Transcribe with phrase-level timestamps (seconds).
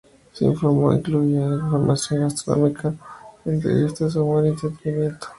[0.31, 2.91] Su formato incluía información gastronómica,
[3.45, 5.27] entrevistas, humor y entretenimiento.